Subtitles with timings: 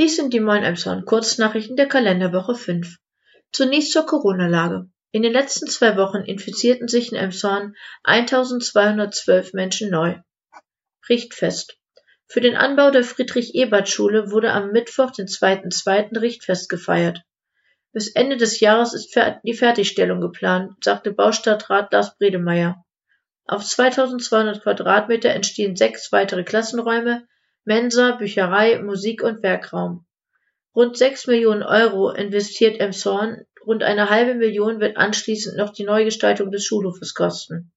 [0.00, 2.96] Dies sind die Moin Emshorn Kurznachrichten der Kalenderwoche 5.
[3.52, 4.88] Zunächst zur Corona-Lage.
[5.10, 10.16] In den letzten zwei Wochen infizierten sich in Emshorn 1212 Menschen neu.
[11.06, 11.76] Richtfest.
[12.26, 16.18] Für den Anbau der Friedrich-Ebert-Schule wurde am Mittwoch, den 2.2.
[16.18, 17.20] Richtfest gefeiert.
[17.92, 19.14] Bis Ende des Jahres ist
[19.44, 22.82] die Fertigstellung geplant, sagte Baustadtrat Lars Bredemeier.
[23.44, 27.28] Auf 2200 Quadratmeter entstehen sechs weitere Klassenräume,
[27.64, 30.06] Mensa, Bücherei, Musik- und Werkraum.
[30.74, 36.50] Rund sechs Millionen Euro investiert Emshorn, rund eine halbe Million wird anschließend noch die Neugestaltung
[36.50, 37.72] des Schulhofes kosten.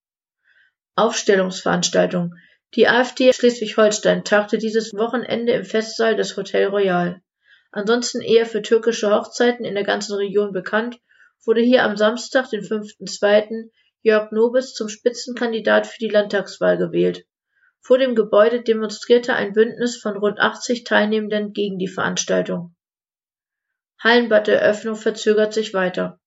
[0.96, 2.36] Aufstellungsveranstaltung.
[2.76, 7.22] Die AfD Schleswig-Holstein tagte dieses Wochenende im Festsaal des Hotel Royal.
[7.72, 11.00] Ansonsten eher für türkische Hochzeiten in der ganzen Region bekannt,
[11.46, 13.70] wurde hier am Samstag, den 5.2.,
[14.02, 17.26] Jörg Nobis zum Spitzenkandidat für die Landtagswahl gewählt.
[17.86, 22.76] Vor dem Gebäude demonstrierte ein Bündnis von rund 80 Teilnehmenden gegen die Veranstaltung.
[24.02, 26.20] Hallenbad-Eröffnung verzögert sich weiter.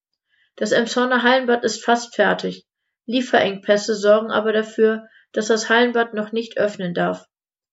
[0.55, 2.67] Das Emshorner Hallenbad ist fast fertig.
[3.07, 7.25] Lieferengpässe sorgen aber dafür, dass das Hallenbad noch nicht öffnen darf.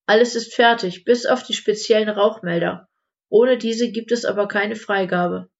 [0.06, 2.88] Alles ist fertig, bis auf die speziellen Rauchmelder.
[3.28, 5.50] Ohne diese gibt es aber keine Freigabe.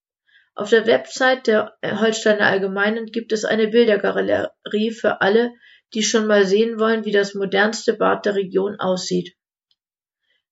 [0.55, 5.51] Auf der Website der Holsteiner Allgemeinen gibt es eine Bildergalerie für alle,
[5.93, 9.37] die schon mal sehen wollen, wie das modernste Bad der Region aussieht.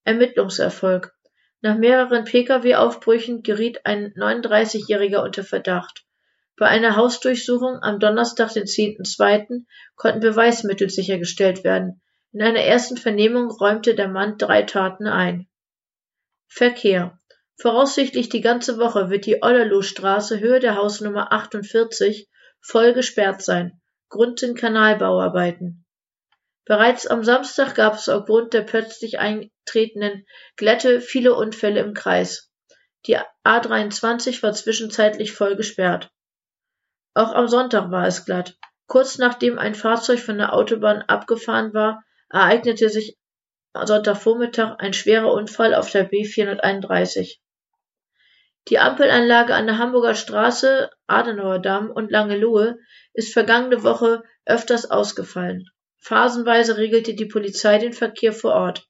[0.05, 1.15] Ermittlungserfolg.
[1.61, 6.05] Nach mehreren Pkw-Aufbrüchen geriet ein 39-Jähriger unter Verdacht.
[6.57, 12.01] Bei einer Hausdurchsuchung am Donnerstag, den 10.2., konnten Beweismittel sichergestellt werden.
[12.33, 15.49] In einer ersten Vernehmung räumte der Mann drei Taten ein.
[16.49, 17.19] Verkehr.
[17.57, 22.29] Voraussichtlich die ganze Woche wird die Ollerlohstraße Höhe der Hausnummer 48
[22.61, 23.82] voll gesperrt sein.
[24.13, 25.87] Grund sind Kanalbauarbeiten.
[26.67, 32.53] Bereits am Samstag gab es aufgrund der plötzlich eintretenden Glätte viele Unfälle im Kreis.
[33.07, 36.11] Die A23 war zwischenzeitlich voll gesperrt.
[37.15, 38.59] Auch am Sonntag war es glatt.
[38.87, 43.17] Kurz nachdem ein Fahrzeug von der Autobahn abgefahren war, ereignete sich
[43.73, 47.39] Sonntagvormittag ein schwerer Unfall auf der B431.
[48.69, 52.79] Die Ampelanlage an der Hamburger Straße, Adenauer Damm und Langelohe
[53.13, 55.69] ist vergangene Woche öfters ausgefallen.
[55.99, 58.89] Phasenweise regelte die Polizei den Verkehr vor Ort.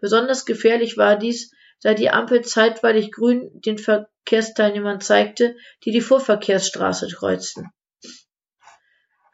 [0.00, 7.08] Besonders gefährlich war dies, da die Ampel zeitweilig grün den Verkehrsteilnehmern zeigte, die die Vorverkehrsstraße
[7.08, 7.70] kreuzten.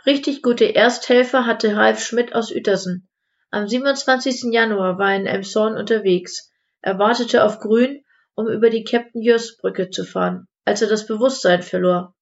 [0.06, 3.08] Richtig gute Ersthelfer hatte Ralf Schmidt aus Uetersen.
[3.50, 4.52] Am 27.
[4.52, 6.50] Januar war er in Elmshorn unterwegs.
[6.80, 8.02] Er wartete auf Grün,
[8.34, 12.14] um über die Captain-Jörs-Brücke zu fahren, als er das Bewusstsein verlor.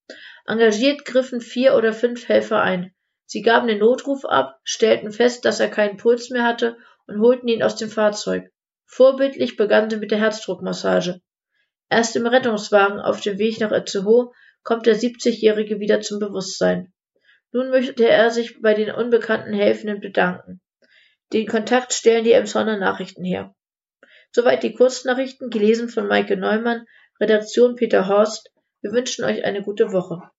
[0.47, 2.95] Engagiert griffen vier oder fünf Helfer ein.
[3.27, 7.49] Sie gaben den Notruf ab, stellten fest, dass er keinen Puls mehr hatte und holten
[7.49, 8.51] ihn aus dem Fahrzeug.
[8.87, 11.21] Vorbildlich begannen sie mit der Herzdruckmassage.
[11.91, 14.33] Erst im Rettungswagen auf dem Weg nach Itzehoe
[14.63, 16.93] kommt der 70-Jährige wieder zum Bewusstsein.
[17.53, 20.61] Nun möchte er sich bei den unbekannten Helfenden bedanken.
[21.33, 23.55] Den Kontakt stellen die Emsonner Nachrichten her.
[24.31, 26.87] Soweit die Kurznachrichten, gelesen von Maike Neumann,
[27.21, 28.51] Redaktion Peter Horst.
[28.83, 30.31] Wir wünschen euch eine gute Woche.